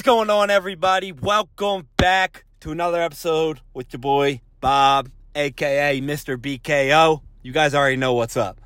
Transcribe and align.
going 0.00 0.30
on, 0.30 0.48
everybody? 0.48 1.12
Welcome 1.12 1.86
back 1.98 2.46
to 2.60 2.70
another 2.70 3.02
episode 3.02 3.60
with 3.74 3.92
your 3.92 4.00
boy 4.00 4.40
Bob, 4.58 5.10
aka 5.34 6.00
Mr. 6.00 6.38
BKO. 6.38 7.20
You 7.42 7.52
guys 7.52 7.74
already 7.74 7.96
know 7.96 8.14
what's 8.14 8.36
up. 8.36 8.58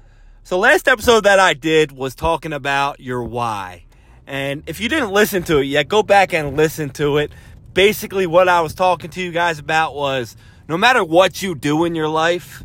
So, 0.44 0.56
last 0.56 0.86
episode 0.86 1.24
that 1.24 1.40
I 1.40 1.54
did 1.54 1.90
was 1.90 2.14
talking 2.14 2.52
about 2.52 3.00
your 3.00 3.24
why. 3.24 3.86
And 4.24 4.62
if 4.68 4.80
you 4.80 4.88
didn't 4.88 5.10
listen 5.10 5.42
to 5.44 5.58
it 5.58 5.64
yet, 5.64 5.88
go 5.88 6.04
back 6.04 6.32
and 6.32 6.56
listen 6.56 6.90
to 6.90 7.16
it. 7.16 7.32
Basically, 7.72 8.28
what 8.28 8.48
I 8.48 8.60
was 8.60 8.74
talking 8.74 9.10
to 9.10 9.20
you 9.20 9.32
guys 9.32 9.58
about 9.58 9.96
was 9.96 10.36
no 10.68 10.78
matter 10.78 11.02
what 11.02 11.42
you 11.42 11.56
do 11.56 11.84
in 11.84 11.96
your 11.96 12.08
life, 12.08 12.62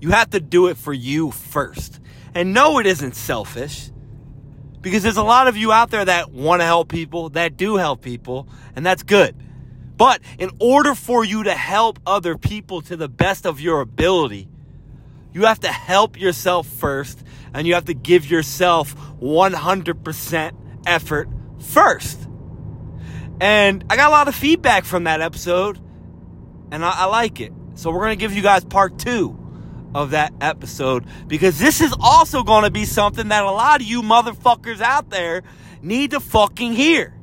you 0.00 0.12
have 0.12 0.30
to 0.30 0.40
do 0.40 0.68
it 0.68 0.78
for 0.78 0.94
you 0.94 1.30
first. 1.30 2.00
And 2.34 2.54
no, 2.54 2.78
it 2.78 2.86
isn't 2.86 3.16
selfish 3.16 3.90
because 4.86 5.02
there's 5.02 5.16
a 5.16 5.22
lot 5.24 5.48
of 5.48 5.56
you 5.56 5.72
out 5.72 5.90
there 5.90 6.04
that 6.04 6.30
want 6.30 6.60
to 6.60 6.64
help 6.64 6.88
people, 6.88 7.30
that 7.30 7.56
do 7.56 7.74
help 7.74 8.02
people, 8.02 8.46
and 8.76 8.86
that's 8.86 9.02
good. 9.02 9.34
But 9.96 10.20
in 10.38 10.52
order 10.60 10.94
for 10.94 11.24
you 11.24 11.42
to 11.42 11.54
help 11.54 11.98
other 12.06 12.38
people 12.38 12.82
to 12.82 12.96
the 12.96 13.08
best 13.08 13.46
of 13.46 13.60
your 13.60 13.80
ability, 13.80 14.46
you 15.32 15.46
have 15.46 15.58
to 15.62 15.72
help 15.72 16.16
yourself 16.16 16.68
first 16.68 17.20
and 17.52 17.66
you 17.66 17.74
have 17.74 17.86
to 17.86 17.94
give 17.94 18.30
yourself 18.30 18.94
100% 19.20 20.52
effort 20.86 21.28
first. 21.58 22.28
And 23.40 23.84
I 23.90 23.96
got 23.96 24.06
a 24.06 24.12
lot 24.12 24.28
of 24.28 24.36
feedback 24.36 24.84
from 24.84 25.02
that 25.02 25.20
episode 25.20 25.80
and 26.70 26.84
I, 26.84 26.92
I 26.92 27.04
like 27.06 27.40
it. 27.40 27.52
So 27.74 27.90
we're 27.90 28.04
going 28.04 28.16
to 28.16 28.24
give 28.24 28.34
you 28.34 28.42
guys 28.42 28.64
part 28.64 29.00
two 29.00 29.36
of 29.96 30.10
that 30.10 30.30
episode 30.42 31.06
because 31.26 31.58
this 31.58 31.80
is 31.80 31.94
also 31.98 32.42
going 32.42 32.64
to 32.64 32.70
be 32.70 32.84
something 32.84 33.28
that 33.28 33.44
a 33.44 33.50
lot 33.50 33.80
of 33.80 33.86
you 33.86 34.02
motherfuckers 34.02 34.82
out 34.82 35.08
there 35.08 35.42
need 35.80 36.10
to 36.10 36.20
fucking 36.20 36.74
hear. 36.74 37.14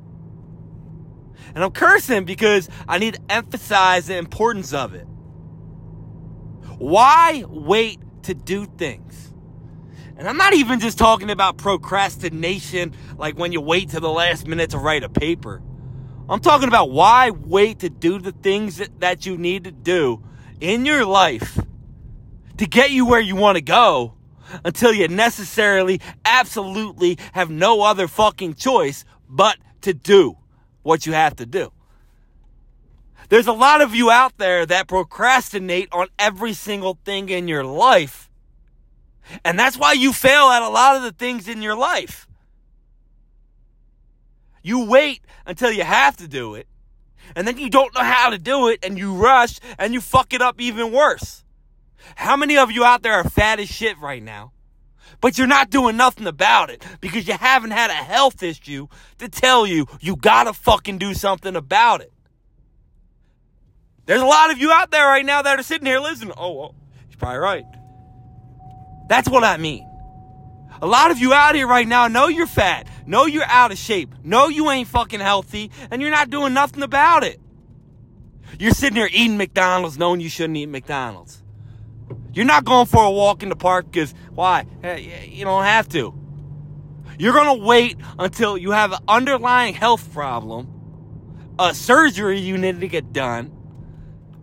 And 1.53 1.63
I'm 1.63 1.69
cursing 1.69 2.25
because 2.25 2.67
I 2.87 2.97
need 2.97 3.13
to 3.13 3.21
emphasize 3.29 4.07
the 4.07 4.17
importance 4.17 4.73
of 4.73 4.95
it. 4.95 5.05
Why 6.79 7.45
wait 7.47 7.99
to 8.23 8.33
do 8.33 8.65
things? 8.65 9.31
And 10.17 10.27
I'm 10.27 10.37
not 10.37 10.55
even 10.55 10.79
just 10.79 10.97
talking 10.97 11.29
about 11.29 11.57
procrastination, 11.57 12.95
like 13.17 13.37
when 13.37 13.51
you 13.51 13.61
wait 13.61 13.89
to 13.89 13.99
the 13.99 14.09
last 14.09 14.47
minute 14.47 14.71
to 14.71 14.79
write 14.79 15.03
a 15.03 15.09
paper. 15.09 15.61
I'm 16.27 16.39
talking 16.39 16.69
about 16.69 16.89
why 16.89 17.29
wait 17.29 17.79
to 17.79 17.89
do 17.91 18.17
the 18.17 18.31
things 18.31 18.77
that, 18.77 18.99
that 19.01 19.27
you 19.27 19.37
need 19.37 19.65
to 19.65 19.71
do 19.71 20.23
in 20.59 20.87
your 20.87 21.05
life 21.05 21.59
to 22.57 22.65
get 22.65 22.91
you 22.91 23.05
where 23.05 23.19
you 23.19 23.35
want 23.35 23.55
to 23.57 23.61
go 23.61 24.13
until 24.63 24.93
you 24.93 25.07
necessarily, 25.07 25.99
absolutely 26.25 27.17
have 27.33 27.49
no 27.49 27.81
other 27.81 28.07
fucking 28.07 28.53
choice 28.55 29.05
but 29.27 29.57
to 29.81 29.93
do 29.93 30.37
what 30.83 31.05
you 31.05 31.13
have 31.13 31.35
to 31.37 31.45
do. 31.45 31.71
There's 33.29 33.47
a 33.47 33.53
lot 33.53 33.81
of 33.81 33.95
you 33.95 34.11
out 34.11 34.37
there 34.37 34.65
that 34.65 34.87
procrastinate 34.87 35.89
on 35.91 36.07
every 36.19 36.53
single 36.53 36.99
thing 37.03 37.29
in 37.29 37.47
your 37.47 37.63
life. 37.63 38.29
And 39.43 39.57
that's 39.57 39.77
why 39.77 39.93
you 39.93 40.13
fail 40.13 40.49
at 40.49 40.61
a 40.61 40.69
lot 40.69 40.97
of 40.97 41.03
the 41.03 41.11
things 41.11 41.47
in 41.47 41.61
your 41.61 41.75
life. 41.75 42.27
You 44.61 44.85
wait 44.85 45.21
until 45.45 45.71
you 45.71 45.83
have 45.83 46.17
to 46.17 46.27
do 46.27 46.55
it, 46.55 46.67
and 47.35 47.47
then 47.47 47.57
you 47.57 47.69
don't 47.69 47.93
know 47.93 48.03
how 48.03 48.29
to 48.29 48.37
do 48.37 48.67
it, 48.69 48.79
and 48.83 48.97
you 48.97 49.13
rush, 49.13 49.59
and 49.77 49.93
you 49.93 50.01
fuck 50.01 50.33
it 50.33 50.41
up 50.41 50.61
even 50.61 50.91
worse. 50.91 51.42
How 52.15 52.37
many 52.37 52.57
of 52.57 52.71
you 52.71 52.83
out 52.83 53.03
there 53.03 53.13
are 53.13 53.29
fat 53.29 53.59
as 53.59 53.69
shit 53.69 53.97
right 53.99 54.21
now? 54.21 54.51
But 55.21 55.37
you're 55.37 55.47
not 55.47 55.69
doing 55.69 55.95
nothing 55.95 56.27
about 56.27 56.69
it 56.69 56.83
because 56.99 57.27
you 57.27 57.33
haven't 57.33 57.71
had 57.71 57.89
a 57.89 57.93
health 57.93 58.43
issue 58.43 58.87
to 59.19 59.29
tell 59.29 59.65
you 59.65 59.87
you 60.01 60.15
gotta 60.15 60.53
fucking 60.53 60.97
do 60.97 61.13
something 61.13 61.55
about 61.55 62.01
it. 62.01 62.11
There's 64.05 64.21
a 64.21 64.25
lot 64.25 64.51
of 64.51 64.57
you 64.57 64.71
out 64.71 64.91
there 64.91 65.05
right 65.05 65.25
now 65.25 65.41
that 65.41 65.59
are 65.59 65.63
sitting 65.63 65.85
here 65.85 65.99
listening. 65.99 66.33
Oh, 66.35 66.51
well, 66.53 66.75
he's 67.07 67.15
probably 67.15 67.39
right. 67.39 67.65
That's 69.07 69.29
what 69.29 69.43
I 69.43 69.57
mean. 69.57 69.89
A 70.81 70.87
lot 70.87 71.11
of 71.11 71.19
you 71.19 71.33
out 71.33 71.55
here 71.55 71.67
right 71.67 71.87
now 71.87 72.09
know 72.09 72.27
you're 72.27 72.47
fat, 72.47 72.87
know 73.05 73.25
you're 73.25 73.45
out 73.45 73.71
of 73.71 73.77
shape, 73.77 74.13
know 74.23 74.49
you 74.49 74.69
ain't 74.69 74.87
fucking 74.87 75.21
healthy, 75.21 75.71
and 75.89 76.01
you're 76.01 76.11
not 76.11 76.29
doing 76.29 76.53
nothing 76.53 76.83
about 76.83 77.23
it. 77.23 77.39
You're 78.59 78.73
sitting 78.73 78.97
here 78.97 79.09
eating 79.11 79.37
McDonald's 79.37 79.97
knowing 79.97 80.19
you 80.19 80.29
shouldn't 80.29 80.57
eat 80.57 80.65
McDonald's. 80.65 81.42
You're 82.33 82.45
not 82.45 82.65
going 82.65 82.87
for 82.87 83.03
a 83.03 83.11
walk 83.11 83.43
in 83.43 83.49
the 83.49 83.55
park 83.55 83.85
because 83.91 84.13
why? 84.33 84.65
Eh, 84.83 85.25
you 85.29 85.45
don't 85.45 85.63
have 85.63 85.87
to. 85.89 86.13
You're 87.19 87.33
going 87.33 87.59
to 87.59 87.63
wait 87.63 87.97
until 88.17 88.57
you 88.57 88.71
have 88.71 88.91
an 88.91 88.99
underlying 89.07 89.75
health 89.75 90.11
problem, 90.11 90.67
a 91.59 91.73
surgery 91.75 92.39
you 92.39 92.57
need 92.57 92.81
to 92.81 92.87
get 92.87 93.13
done, 93.13 93.51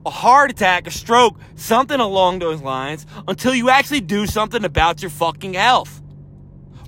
a 0.06 0.10
heart 0.10 0.52
attack, 0.52 0.86
a 0.86 0.90
stroke, 0.90 1.38
something 1.56 1.98
along 1.98 2.38
those 2.38 2.62
lines, 2.62 3.06
until 3.26 3.54
you 3.54 3.70
actually 3.70 4.02
do 4.02 4.26
something 4.26 4.64
about 4.64 5.02
your 5.02 5.10
fucking 5.10 5.54
health. 5.54 6.00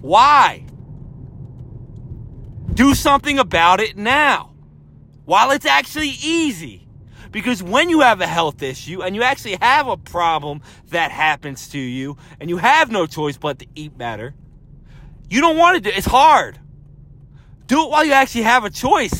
Why? 0.01 0.65
Do 2.73 2.95
something 2.95 3.41
about 3.41 3.81
it 3.81 3.97
now 3.97 4.55
while 5.25 5.51
it's 5.51 5.67
actually 5.67 6.15
easy. 6.23 6.82
Because 7.33 7.63
when 7.63 7.89
you 7.89 8.01
have 8.01 8.21
a 8.21 8.27
health 8.27 8.63
issue 8.63 9.03
and 9.03 9.17
you 9.17 9.23
actually 9.23 9.57
have 9.61 9.89
a 9.89 9.97
problem 9.97 10.61
that 10.91 11.11
happens 11.11 11.69
to 11.69 11.79
you 11.79 12.19
and 12.39 12.51
you 12.51 12.59
have 12.59 12.91
no 12.91 13.07
choice 13.07 13.39
but 13.39 13.59
to 13.61 13.67
eat 13.75 13.97
better, 13.97 14.35
you 15.31 15.41
don't 15.41 15.57
want 15.57 15.77
to 15.77 15.81
do 15.81 15.89
it. 15.89 15.97
It's 15.97 16.07
hard. 16.07 16.61
Do 17.67 17.85
it 17.85 17.91
while 17.91 18.05
you 18.05 18.13
actually 18.13 18.43
have 18.43 18.65
a 18.65 18.71
choice. 18.71 19.19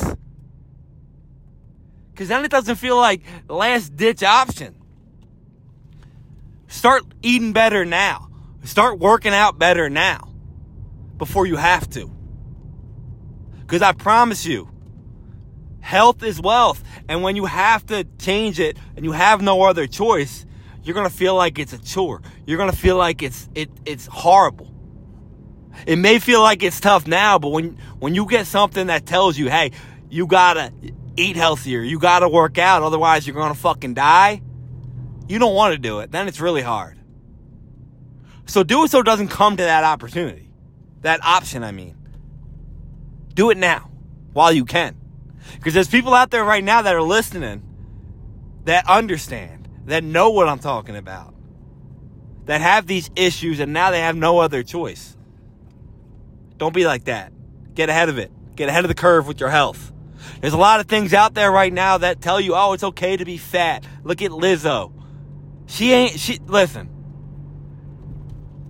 Because 2.11 2.27
then 2.27 2.45
it 2.45 2.51
doesn't 2.51 2.75
feel 2.75 2.97
like 2.97 3.23
last 3.49 3.95
ditch 3.95 4.21
option. 4.21 4.75
Start 6.67 7.03
eating 7.23 7.51
better 7.51 7.83
now. 7.83 8.29
Start 8.63 8.99
working 8.99 9.33
out 9.33 9.57
better 9.57 9.89
now 9.89 10.29
before 11.17 11.47
you 11.47 11.55
have 11.55 11.89
to. 11.91 12.11
Because 13.61 13.81
I 13.81 13.91
promise 13.93 14.45
you, 14.45 14.69
Health 15.83 16.23
is 16.23 16.39
wealth. 16.39 16.81
And 17.09 17.23
when 17.23 17.35
you 17.35 17.43
have 17.43 17.85
to 17.87 18.05
change 18.17 18.57
it 18.57 18.77
and 18.95 19.03
you 19.03 19.11
have 19.11 19.41
no 19.41 19.63
other 19.63 19.85
choice, 19.85 20.45
you're 20.81 20.93
going 20.93 21.09
to 21.09 21.13
feel 21.13 21.35
like 21.35 21.59
it's 21.59 21.73
a 21.73 21.77
chore. 21.77 22.21
You're 22.47 22.57
going 22.57 22.71
to 22.71 22.75
feel 22.75 22.95
like 22.95 23.21
it's 23.21 23.49
it 23.53 23.69
it's 23.85 24.05
horrible. 24.05 24.73
It 25.85 25.97
may 25.97 26.19
feel 26.19 26.41
like 26.41 26.63
it's 26.63 26.79
tough 26.79 27.05
now, 27.05 27.37
but 27.37 27.49
when 27.49 27.77
when 27.99 28.15
you 28.15 28.25
get 28.25 28.47
something 28.47 28.87
that 28.87 29.05
tells 29.05 29.37
you, 29.37 29.49
"Hey, 29.49 29.71
you 30.09 30.25
got 30.25 30.53
to 30.53 30.71
eat 31.17 31.35
healthier. 31.35 31.81
You 31.81 31.99
got 31.99 32.19
to 32.19 32.29
work 32.29 32.57
out, 32.57 32.81
otherwise 32.81 33.27
you're 33.27 33.35
to 33.47 33.53
fucking 33.53 33.93
die." 33.93 34.41
You 35.27 35.37
don't 35.37 35.53
want 35.53 35.73
to 35.73 35.79
do 35.79 35.99
it. 35.99 36.11
Then 36.11 36.29
it's 36.29 36.39
really 36.39 36.61
hard. 36.61 36.97
So 38.45 38.63
do 38.63 38.85
it 38.85 38.91
so 38.91 38.99
it 38.99 39.05
doesn't 39.05 39.29
come 39.29 39.57
to 39.57 39.63
that 39.63 39.83
opportunity. 39.83 40.49
That 41.01 41.21
option, 41.23 41.61
I 41.61 41.71
mean. 41.71 41.97
Do 43.33 43.49
it 43.49 43.57
now 43.57 43.89
while 44.31 44.53
you 44.53 44.63
can. 44.63 45.02
Because 45.55 45.73
there's 45.73 45.87
people 45.87 46.13
out 46.13 46.31
there 46.31 46.43
right 46.43 46.63
now 46.63 46.81
that 46.81 46.93
are 46.93 47.01
listening 47.01 47.63
that 48.65 48.89
understand, 48.89 49.67
that 49.85 50.03
know 50.03 50.29
what 50.29 50.47
I'm 50.47 50.59
talking 50.59 50.95
about, 50.95 51.33
that 52.45 52.61
have 52.61 52.87
these 52.87 53.09
issues 53.15 53.59
and 53.59 53.73
now 53.73 53.91
they 53.91 53.99
have 53.99 54.15
no 54.15 54.39
other 54.39 54.63
choice. 54.63 55.15
Don't 56.57 56.73
be 56.73 56.85
like 56.85 57.05
that. 57.05 57.31
Get 57.73 57.89
ahead 57.89 58.09
of 58.09 58.17
it. 58.17 58.31
Get 58.55 58.69
ahead 58.69 58.85
of 58.85 58.89
the 58.89 58.95
curve 58.95 59.27
with 59.27 59.39
your 59.39 59.49
health. 59.49 59.91
There's 60.41 60.53
a 60.53 60.57
lot 60.57 60.79
of 60.79 60.87
things 60.87 61.13
out 61.13 61.33
there 61.33 61.51
right 61.51 61.73
now 61.73 61.97
that 61.97 62.21
tell 62.21 62.39
you, 62.39 62.55
oh, 62.55 62.73
it's 62.73 62.83
okay 62.83 63.17
to 63.17 63.25
be 63.25 63.37
fat. 63.37 63.85
Look 64.03 64.21
at 64.21 64.31
Lizzo. 64.31 64.91
She 65.65 65.91
ain't, 65.91 66.19
she, 66.19 66.39
listen. 66.45 66.89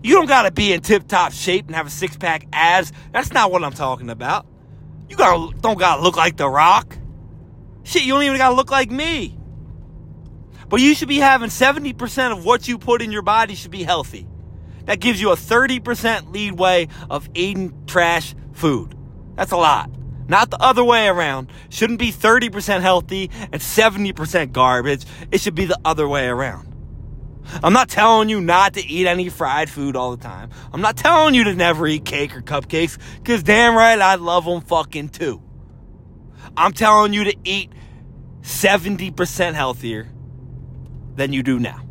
You 0.03 0.15
don't 0.15 0.25
gotta 0.25 0.51
be 0.51 0.73
in 0.73 0.81
tip 0.81 1.07
top 1.07 1.31
shape 1.31 1.67
and 1.67 1.75
have 1.75 1.87
a 1.87 1.89
six 1.89 2.17
pack 2.17 2.47
abs. 2.51 2.91
That's 3.11 3.31
not 3.31 3.51
what 3.51 3.63
I'm 3.63 3.71
talking 3.71 4.09
about. 4.09 4.45
You 5.13 5.17
gotta, 5.17 5.55
don't 5.59 5.77
gotta 5.77 6.01
look 6.01 6.17
like 6.17 6.37
The 6.37 6.49
Rock. 6.49 6.97
Shit, 7.83 8.01
you 8.01 8.13
don't 8.13 8.23
even 8.23 8.39
gotta 8.39 8.55
look 8.55 8.71
like 8.71 8.89
me. 8.89 9.37
But 10.69 10.81
you 10.81 10.95
should 10.95 11.07
be 11.07 11.19
having 11.19 11.49
70% 11.49 12.31
of 12.31 12.43
what 12.43 12.67
you 12.67 12.79
put 12.79 12.99
in 13.03 13.11
your 13.11 13.21
body 13.21 13.53
should 13.53 13.69
be 13.69 13.83
healthy. 13.83 14.25
That 14.85 14.99
gives 14.99 15.21
you 15.21 15.29
a 15.29 15.35
30% 15.35 16.33
leadway 16.33 16.87
of 17.11 17.29
eating 17.35 17.85
trash 17.85 18.33
food. 18.53 18.95
That's 19.35 19.51
a 19.51 19.57
lot. 19.57 19.91
Not 20.27 20.49
the 20.49 20.59
other 20.59 20.83
way 20.83 21.07
around. 21.07 21.51
Shouldn't 21.69 21.99
be 21.99 22.11
30% 22.11 22.81
healthy 22.81 23.29
and 23.51 23.61
70% 23.61 24.51
garbage. 24.51 25.05
It 25.29 25.41
should 25.41 25.53
be 25.53 25.65
the 25.65 25.79
other 25.85 26.07
way 26.07 26.25
around. 26.25 26.72
I'm 27.63 27.73
not 27.73 27.89
telling 27.89 28.29
you 28.29 28.41
not 28.41 28.73
to 28.73 28.85
eat 28.85 29.07
any 29.07 29.29
fried 29.29 29.69
food 29.69 29.95
all 29.95 30.15
the 30.15 30.23
time. 30.23 30.49
I'm 30.71 30.81
not 30.81 30.97
telling 30.97 31.35
you 31.35 31.43
to 31.45 31.53
never 31.53 31.87
eat 31.87 32.05
cake 32.05 32.35
or 32.35 32.41
cupcakes, 32.41 32.97
because 33.17 33.43
damn 33.43 33.75
right 33.75 33.99
I 33.99 34.15
love 34.15 34.45
them 34.45 34.61
fucking 34.61 35.09
too. 35.09 35.41
I'm 36.55 36.73
telling 36.73 37.13
you 37.13 37.25
to 37.25 37.35
eat 37.43 37.71
70% 38.41 39.53
healthier 39.53 40.09
than 41.15 41.33
you 41.33 41.43
do 41.43 41.59
now. 41.59 41.81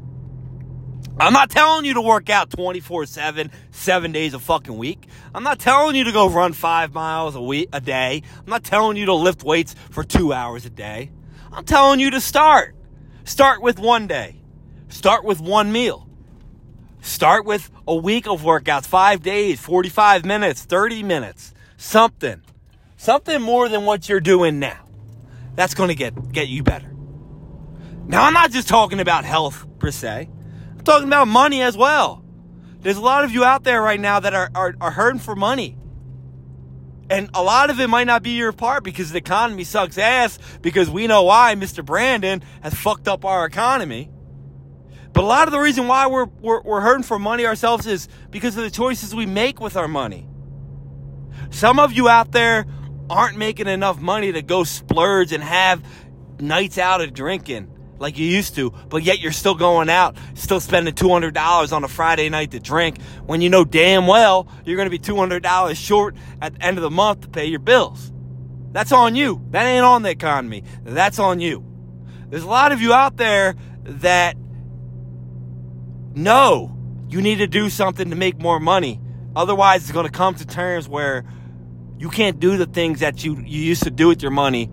I'm 1.19 1.33
not 1.33 1.51
telling 1.51 1.85
you 1.85 1.95
to 1.95 2.01
work 2.01 2.31
out 2.31 2.51
24 2.51 3.07
7, 3.07 3.51
seven 3.71 4.13
days 4.13 4.35
a 4.35 4.39
fucking 4.39 4.77
week. 4.77 5.07
I'm 5.35 5.43
not 5.43 5.59
telling 5.59 5.95
you 5.95 6.05
to 6.05 6.13
go 6.13 6.29
run 6.29 6.53
five 6.53 6.95
miles 6.95 7.37
a 7.37 7.43
week, 7.43 7.69
a 7.73 7.81
day. 7.81 8.23
I'm 8.39 8.51
not 8.51 8.65
telling 8.65 8.97
you 8.97 9.07
to 9.07 9.15
lift 9.15 9.45
weights 9.45 9.75
for 9.91 10.05
two 10.05 10.33
hours 10.33 10.65
a 10.65 10.71
day. 10.71 11.11
I'm 11.53 11.65
telling 11.65 12.01
you 12.01 12.11
to 12.13 12.21
start. 12.21 12.75
Start 13.25 13.63
with 13.63 13.79
one 13.79 14.07
day. 14.07 14.42
Start 14.93 15.25
with 15.25 15.41
one 15.41 15.73
meal. 15.73 16.07
Start 17.01 17.47
with 17.47 17.71
a 17.89 17.97
week 17.97 18.29
of 18.29 18.43
workouts, 18.43 18.85
five 18.85 19.23
days, 19.23 19.59
45 19.59 20.27
minutes, 20.27 20.65
30 20.65 21.03
minutes, 21.03 21.55
something. 21.79 22.43
Something 22.99 23.41
more 23.41 23.71
than 23.71 23.87
what 23.87 24.09
you're 24.09 24.21
doing 24.21 24.59
now. 24.59 24.87
That's 25.55 25.73
going 25.73 25.89
to 25.89 25.95
get, 25.95 26.31
get 26.31 26.49
you 26.49 26.63
better. 26.63 26.95
Now, 28.07 28.25
I'm 28.25 28.35
not 28.35 28.53
just 28.53 28.69
talking 28.69 29.01
about 29.01 29.25
health 29.25 29.67
per 29.79 29.91
se. 29.91 30.29
I'm 30.71 30.85
talking 30.85 31.09
about 31.09 31.27
money 31.27 31.63
as 31.63 31.75
well. 31.77 32.23
There's 32.81 32.99
a 32.99 33.01
lot 33.01 33.25
of 33.25 33.33
you 33.33 33.45
out 33.45 33.65
there 33.65 33.81
right 33.81 33.99
now 33.99 34.21
that 34.21 34.35
are, 34.35 34.51
are, 34.55 34.75
are 34.79 34.91
hurting 34.91 35.21
for 35.21 35.35
money. 35.35 35.79
And 37.09 37.31
a 37.33 37.43
lot 37.43 37.71
of 37.71 37.81
it 37.81 37.89
might 37.89 38.07
not 38.07 38.23
be 38.23 38.33
your 38.33 38.53
part 38.53 38.85
because 38.85 39.11
the 39.11 39.19
economy 39.19 39.65
sucks 39.65 39.97
ass 39.97 40.39
because 40.61 40.91
we 40.91 41.07
know 41.07 41.23
why 41.23 41.55
Mr. 41.55 41.85
Brandon 41.85 42.43
has 42.63 42.75
fucked 42.75 43.09
up 43.09 43.25
our 43.25 43.47
economy. 43.47 44.11
But 45.13 45.25
a 45.25 45.27
lot 45.27 45.49
of 45.49 45.53
the 45.53 45.59
reason 45.59 45.89
why 45.89 46.07
we're, 46.07 46.25
we're, 46.25 46.63
we're 46.63 46.81
hurting 46.81 47.03
for 47.03 47.19
money 47.19 47.45
ourselves 47.47 47.87
is 47.87 48.09
because 48.31 48.57
of 48.57 48.65
the 48.65 48.71
choices 48.71 49.15
we 49.15 49.27
make 49.27 49.61
with 49.61 49.77
our 49.77 49.89
money. 49.89 50.27
Some 51.51 51.79
of 51.79 51.93
you 51.93 52.09
out 52.09 52.33
there 52.33 52.67
aren't 53.11 53.37
making 53.37 53.67
enough 53.67 54.01
money 54.01 54.33
to 54.33 54.43
go 54.43 54.65
splurge 54.65 55.33
and 55.33 55.43
have 55.43 55.85
nights 56.41 56.79
out 56.79 57.01
of 57.03 57.13
drinking 57.13 57.69
like 57.99 58.19
you 58.19 58.27
used 58.27 58.57
to, 58.57 58.71
but 58.89 59.03
yet 59.05 59.21
you're 59.21 59.33
still 59.33 59.55
going 59.55 59.89
out, 59.89 60.17
still 60.35 60.61
spending 60.61 60.93
$200 60.93 61.73
on 61.73 61.85
a 61.85 61.89
Friday 61.89 62.29
night 62.29 62.51
to 62.51 62.59
drink 62.59 63.01
when 63.27 63.41
you 63.41 63.49
know 63.49 63.65
damn 63.65 64.07
well 64.07 64.49
you're 64.65 64.77
going 64.77 64.87
to 64.87 64.91
be 64.91 64.99
$200 64.99 65.77
short 65.77 66.17
at 66.41 66.55
the 66.55 66.63
end 66.63 66.79
of 66.79 66.83
the 66.83 66.91
month 66.91 67.21
to 67.23 67.29
pay 67.29 67.47
your 67.47 67.61
bills. 67.61 68.13
That's 68.73 68.91
on 68.91 69.15
you. 69.15 69.47
That 69.51 69.67
ain't 69.67 69.85
on 69.85 70.03
the 70.03 70.11
economy. 70.11 70.65
That's 70.83 71.19
on 71.19 71.39
you. 71.39 71.65
There's 72.29 72.43
a 72.43 72.49
lot 72.49 72.73
of 72.73 72.81
you 72.81 72.93
out 72.93 73.19
there 73.19 73.55
that 73.85 74.37
know 76.17 76.77
you 77.09 77.21
need 77.21 77.37
to 77.37 77.47
do 77.47 77.71
something 77.71 78.11
to 78.11 78.17
make 78.17 78.39
more 78.39 78.61
money. 78.61 79.01
Otherwise, 79.35 79.83
it's 79.83 79.93
going 79.93 80.07
to 80.07 80.13
come 80.13 80.35
to 80.35 80.47
terms 80.47 80.89
where 80.89 81.25
you 81.99 82.09
can't 82.11 82.41
do 82.41 82.57
the 82.57 82.67
things 82.67 83.01
that 83.01 83.25
you, 83.25 83.37
you 83.37 83.61
used 83.63 83.85
to 83.85 83.91
do 83.91 84.09
with 84.09 84.23
your 84.23 84.31
money 84.31 84.71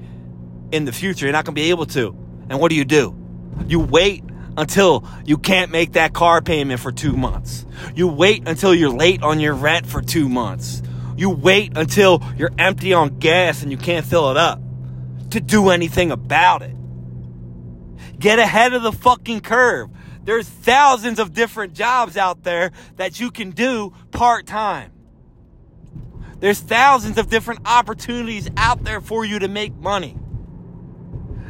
in 0.71 0.85
the 0.85 0.91
future. 0.91 1.25
You're 1.25 1.33
not 1.33 1.45
going 1.45 1.55
to 1.55 1.61
be 1.61 1.69
able 1.69 1.85
to. 1.87 2.15
And 2.49 2.59
what 2.59 2.69
do 2.69 2.75
you 2.75 2.85
do? 2.85 3.15
You 3.67 3.79
wait 3.79 4.23
until 4.57 5.07
you 5.25 5.37
can't 5.37 5.71
make 5.71 5.93
that 5.93 6.13
car 6.13 6.41
payment 6.41 6.79
for 6.79 6.91
two 6.91 7.15
months. 7.15 7.65
You 7.95 8.07
wait 8.07 8.47
until 8.47 8.73
you're 8.73 8.89
late 8.89 9.23
on 9.23 9.39
your 9.39 9.53
rent 9.53 9.85
for 9.85 10.01
two 10.01 10.27
months. 10.27 10.81
You 11.15 11.29
wait 11.29 11.77
until 11.77 12.23
you're 12.37 12.51
empty 12.57 12.93
on 12.93 13.19
gas 13.19 13.61
and 13.61 13.71
you 13.71 13.77
can't 13.77 14.05
fill 14.05 14.31
it 14.31 14.37
up 14.37 14.61
to 15.31 15.39
do 15.39 15.69
anything 15.69 16.11
about 16.11 16.61
it. 16.61 16.75
Get 18.17 18.39
ahead 18.39 18.73
of 18.73 18.83
the 18.83 18.91
fucking 18.91 19.41
curve. 19.41 19.89
There's 20.29 20.47
thousands 20.47 21.17
of 21.17 21.33
different 21.33 21.73
jobs 21.73 22.15
out 22.15 22.43
there 22.43 22.69
that 22.97 23.19
you 23.19 23.31
can 23.31 23.49
do 23.49 23.95
part 24.11 24.45
time. 24.45 24.91
There's 26.39 26.59
thousands 26.59 27.17
of 27.17 27.31
different 27.31 27.61
opportunities 27.65 28.47
out 28.55 28.83
there 28.83 29.01
for 29.01 29.25
you 29.25 29.39
to 29.39 29.47
make 29.47 29.75
money. 29.75 30.15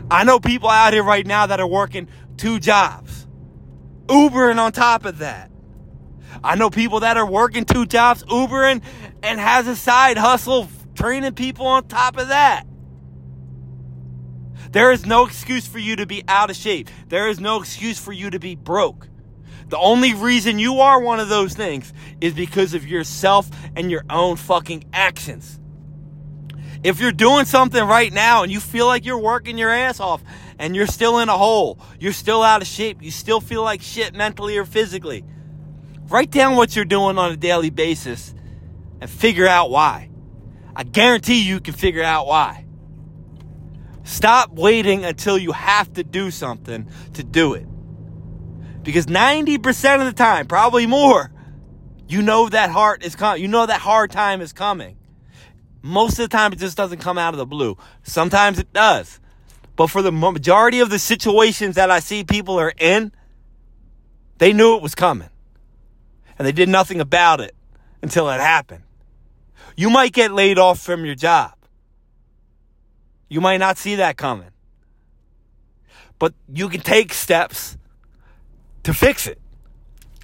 I 0.09 0.23
know 0.23 0.39
people 0.39 0.69
out 0.69 0.93
here 0.93 1.03
right 1.03 1.27
now 1.27 1.47
that 1.47 1.59
are 1.59 1.67
working 1.67 2.07
two 2.37 2.57
jobs, 2.57 3.27
Ubering 4.05 4.59
on 4.59 4.71
top 4.71 5.03
of 5.03 5.17
that. 5.17 5.51
I 6.41 6.55
know 6.55 6.69
people 6.69 7.01
that 7.01 7.17
are 7.17 7.29
working 7.29 7.65
two 7.65 7.85
jobs, 7.85 8.23
Ubering, 8.23 8.81
and 9.21 9.41
has 9.41 9.67
a 9.67 9.75
side 9.75 10.17
hustle 10.17 10.69
training 10.95 11.33
people 11.33 11.67
on 11.67 11.89
top 11.89 12.15
of 12.15 12.29
that. 12.29 12.65
There 14.71 14.91
is 14.91 15.05
no 15.05 15.25
excuse 15.25 15.67
for 15.67 15.79
you 15.79 15.95
to 15.95 16.05
be 16.05 16.23
out 16.27 16.49
of 16.49 16.55
shape. 16.55 16.89
There 17.07 17.27
is 17.27 17.39
no 17.39 17.59
excuse 17.59 17.99
for 17.99 18.13
you 18.13 18.29
to 18.29 18.39
be 18.39 18.55
broke. 18.55 19.07
The 19.67 19.77
only 19.77 20.13
reason 20.13 20.59
you 20.59 20.79
are 20.79 20.99
one 20.99 21.19
of 21.19 21.29
those 21.29 21.53
things 21.53 21.91
is 22.21 22.33
because 22.33 22.73
of 22.73 22.87
yourself 22.87 23.49
and 23.75 23.89
your 23.89 24.03
own 24.09 24.35
fucking 24.35 24.85
actions. 24.93 25.59
If 26.83 26.99
you're 26.99 27.11
doing 27.11 27.45
something 27.45 27.83
right 27.83 28.11
now 28.13 28.43
and 28.43 28.51
you 28.51 28.59
feel 28.59 28.85
like 28.85 29.05
you're 29.05 29.19
working 29.19 29.57
your 29.57 29.69
ass 29.69 29.99
off 29.99 30.23
and 30.57 30.75
you're 30.75 30.87
still 30.87 31.19
in 31.19 31.29
a 31.29 31.37
hole, 31.37 31.79
you're 31.99 32.13
still 32.13 32.41
out 32.41 32.61
of 32.61 32.67
shape, 32.67 33.01
you 33.01 33.11
still 33.11 33.41
feel 33.41 33.63
like 33.63 33.81
shit 33.81 34.13
mentally 34.13 34.57
or 34.57 34.65
physically, 34.65 35.25
write 36.07 36.31
down 36.31 36.55
what 36.55 36.75
you're 36.75 36.85
doing 36.85 37.17
on 37.17 37.31
a 37.31 37.37
daily 37.37 37.69
basis 37.69 38.33
and 39.01 39.09
figure 39.09 39.47
out 39.47 39.71
why. 39.71 40.09
I 40.75 40.83
guarantee 40.83 41.43
you 41.43 41.59
can 41.59 41.73
figure 41.73 42.03
out 42.03 42.27
why. 42.27 42.65
Stop 44.09 44.53
waiting 44.53 45.05
until 45.05 45.37
you 45.37 45.51
have 45.51 45.93
to 45.93 46.03
do 46.03 46.31
something 46.31 46.89
to 47.13 47.23
do 47.23 47.53
it. 47.53 47.67
Because 48.81 49.05
90% 49.05 49.99
of 49.99 50.07
the 50.07 50.13
time, 50.13 50.47
probably 50.47 50.87
more, 50.87 51.31
you 52.07 52.23
know 52.23 52.49
that 52.49 52.71
heart 52.71 53.05
is 53.05 53.15
coming. 53.15 53.39
You 53.39 53.47
know 53.47 53.67
that 53.67 53.81
hard 53.81 54.09
time 54.09 54.41
is 54.41 54.51
coming. 54.51 54.97
Most 55.83 56.13
of 56.13 56.27
the 56.27 56.27
time, 56.27 56.51
it 56.51 56.57
just 56.57 56.75
doesn't 56.75 56.97
come 56.97 57.19
out 57.19 57.35
of 57.35 57.37
the 57.37 57.45
blue. 57.45 57.77
Sometimes 58.01 58.57
it 58.57 58.73
does. 58.73 59.19
But 59.75 59.91
for 59.91 60.01
the 60.01 60.11
majority 60.11 60.79
of 60.79 60.89
the 60.89 60.97
situations 60.97 61.75
that 61.75 61.91
I 61.91 61.99
see 61.99 62.23
people 62.23 62.59
are 62.59 62.73
in, 62.79 63.11
they 64.39 64.53
knew 64.53 64.75
it 64.75 64.81
was 64.81 64.95
coming. 64.95 65.29
And 66.39 66.47
they 66.47 66.51
did 66.51 66.67
nothing 66.67 66.99
about 66.99 67.41
it 67.41 67.53
until 68.01 68.27
it 68.31 68.39
happened. 68.39 68.85
You 69.77 69.91
might 69.91 70.13
get 70.13 70.31
laid 70.31 70.57
off 70.57 70.79
from 70.79 71.05
your 71.05 71.15
job. 71.15 71.53
You 73.29 73.41
might 73.41 73.57
not 73.57 73.77
see 73.77 73.95
that 73.95 74.17
coming. 74.17 74.49
But 76.17 76.33
you 76.51 76.67
can 76.67 76.81
take 76.81 77.13
steps 77.13 77.77
to 78.83 78.93
fix 78.93 79.27
it. 79.27 79.39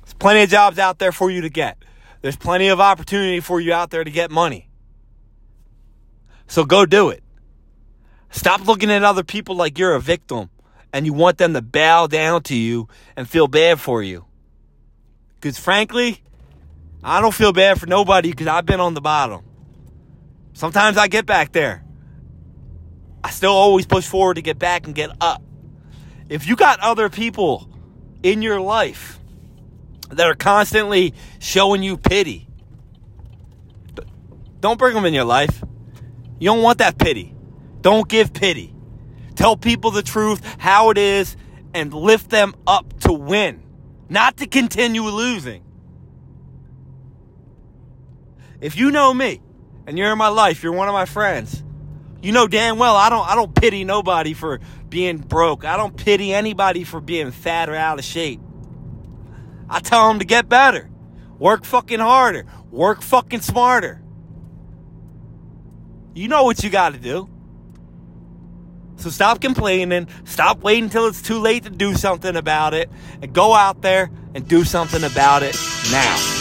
There's 0.02 0.14
plenty 0.16 0.42
of 0.42 0.50
jobs 0.50 0.80
out 0.80 1.00
there 1.00 1.12
for 1.12 1.32
you 1.32 1.42
to 1.42 1.50
get. 1.50 1.78
There's 2.22 2.36
plenty 2.36 2.68
of 2.68 2.82
opportunity 2.82 3.40
for 3.40 3.62
you 3.62 3.72
out 3.72 3.92
there 3.92 4.04
to 4.04 4.12
get 4.12 4.32
money. 4.32 4.70
So 6.48 6.66
go 6.66 6.86
do 6.86 7.10
it. 7.10 7.24
Stop 8.32 8.66
looking 8.68 8.92
at 8.92 9.04
other 9.04 9.24
people 9.24 9.56
like 9.56 9.78
you're 9.78 9.96
a 9.96 10.02
victim 10.02 10.50
and 10.92 11.06
you 11.06 11.14
want 11.14 11.38
them 11.38 11.54
to 11.54 11.62
bow 11.62 12.08
down 12.08 12.44
to 12.44 12.56
you 12.56 12.88
and 13.16 13.30
feel 13.30 13.48
bad 13.48 13.80
for 13.80 14.02
you. 14.04 14.26
Because 15.36 15.58
frankly, 15.58 16.22
I 17.04 17.22
don't 17.22 17.34
feel 17.34 17.54
bad 17.54 17.80
for 17.80 17.86
nobody 17.86 18.32
because 18.32 18.48
I've 18.48 18.66
been 18.66 18.80
on 18.80 18.96
the 18.96 19.02
bottom. 19.02 19.44
Sometimes 20.54 20.98
I 20.98 21.08
get 21.08 21.26
back 21.26 21.52
there. 21.52 21.85
I 23.26 23.32
still 23.32 23.54
always 23.54 23.88
push 23.88 24.06
forward 24.06 24.36
to 24.36 24.44
get 24.44 24.60
back 24.60 24.86
and 24.86 24.94
get 24.94 25.10
up. 25.20 25.42
If 26.30 26.48
you 26.48 26.56
got 26.56 26.80
other 26.82 27.10
people 27.10 27.68
in 28.22 28.44
your 28.44 28.62
life 28.62 29.20
that 30.10 30.28
are 30.28 30.36
constantly 30.36 31.16
showing 31.40 31.82
you 31.82 31.98
pity, 31.98 32.48
don't 34.60 34.78
bring 34.78 34.94
them 34.94 35.06
in 35.06 35.14
your 35.16 35.24
life. 35.24 35.64
You 36.38 36.50
don't 36.50 36.62
want 36.62 36.78
that 36.78 37.00
pity. 37.00 37.34
Don't 37.82 38.08
give 38.08 38.32
pity. 38.32 38.76
Tell 39.34 39.58
people 39.58 39.90
the 39.90 40.04
truth, 40.04 40.44
how 40.60 40.92
it 40.92 41.00
is, 41.00 41.36
and 41.74 41.92
lift 41.96 42.30
them 42.30 42.54
up 42.68 43.00
to 43.00 43.12
win, 43.12 43.64
not 44.08 44.38
to 44.38 44.46
continue 44.46 45.02
losing. 45.02 45.64
If 48.62 48.78
you 48.78 48.92
know 48.92 49.12
me 49.16 49.42
and 49.88 49.98
you're 49.98 50.12
in 50.12 50.18
my 50.20 50.28
life, 50.28 50.62
you're 50.62 50.74
one 50.74 50.88
of 50.88 50.94
my 50.94 51.06
friends. 51.06 51.64
You 52.26 52.32
know 52.32 52.48
damn 52.48 52.80
well 52.80 52.96
I 52.96 53.10
don't 53.10 53.30
I 53.30 53.36
don't 53.36 53.54
pity 53.54 53.84
nobody 53.84 54.34
for 54.34 54.60
being 54.90 55.20
broke. 55.20 55.64
I 55.64 55.78
don't 55.78 55.96
pity 55.96 56.34
anybody 56.34 56.84
for 56.84 57.00
being 57.00 57.30
fat 57.30 57.70
or 57.70 57.76
out 57.76 58.00
of 58.00 58.04
shape. 58.04 58.42
I 59.70 59.80
tell 59.80 60.08
them 60.08 60.18
to 60.18 60.26
get 60.26 60.50
better. 60.50 60.90
Work 61.38 61.66
fucking 61.66 62.00
harder. 62.00 62.48
Work 62.72 63.04
fucking 63.04 63.42
smarter. 63.42 64.02
You 66.16 66.28
know 66.28 66.46
what 66.46 66.64
you 66.64 66.72
got 66.72 66.94
to 66.94 67.00
do. 67.00 67.30
So 68.96 69.12
stop 69.12 69.40
complaining. 69.40 70.08
Stop 70.24 70.62
waiting 70.62 70.86
until 70.86 71.06
it's 71.06 71.22
too 71.22 71.38
late 71.38 71.66
to 71.66 71.70
do 71.70 71.94
something 71.94 72.36
about 72.36 72.74
it. 72.74 72.90
And 73.22 73.34
go 73.34 73.54
out 73.54 73.84
there 73.84 74.10
and 74.34 74.48
do 74.48 74.64
something 74.64 75.04
about 75.04 75.44
it 75.44 75.56
now. 75.92 76.35